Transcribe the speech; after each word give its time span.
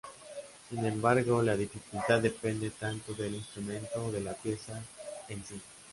Sin 0.67 0.83
embargo, 0.83 1.43
la 1.43 1.55
dificultad 1.55 2.21
dependen 2.21 2.71
tanto 2.71 3.13
del 3.13 3.35
instrumento 3.35 4.03
o 4.03 4.11
de 4.11 4.21
la 4.21 4.33
pieza 4.33 4.81
en 5.29 5.45
sí. 5.45 5.61